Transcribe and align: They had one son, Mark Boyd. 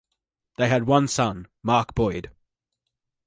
They 0.57 0.67
had 0.67 0.87
one 0.87 1.07
son, 1.07 1.47
Mark 1.61 1.93
Boyd. 1.93 2.31